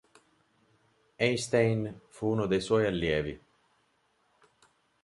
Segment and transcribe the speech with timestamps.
[1.25, 1.81] Einstein
[2.13, 3.35] fu uno dei suoi allievi.